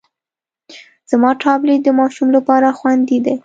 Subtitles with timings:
[1.11, 3.35] زما ټابلیټ د ماشوم لپاره خوندي دی.